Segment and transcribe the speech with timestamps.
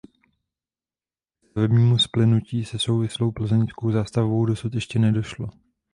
[1.39, 5.49] Ke stavebnímu splynutí se souvislou plzeňskou zástavbou dosud ještě nedošlo.